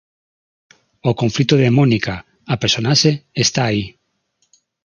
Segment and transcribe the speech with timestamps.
[1.09, 2.15] O conflito de Mónica,
[2.53, 3.11] a personaxe,
[3.43, 3.83] está aí.